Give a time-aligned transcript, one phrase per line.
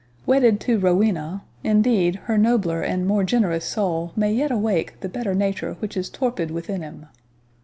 [0.25, 5.35] Wedded to Rowena, indeed, her nobler and more generous soul may yet awake the better
[5.35, 7.05] nature which is torpid within him.